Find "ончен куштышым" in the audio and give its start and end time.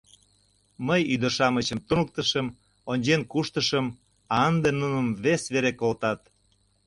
2.91-3.85